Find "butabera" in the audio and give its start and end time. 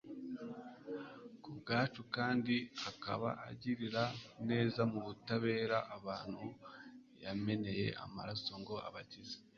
5.05-5.77